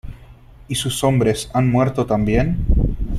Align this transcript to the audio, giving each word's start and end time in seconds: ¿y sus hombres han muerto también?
¿y 0.67 0.73
sus 0.73 1.03
hombres 1.03 1.51
han 1.53 1.69
muerto 1.69 2.07
también? 2.07 2.57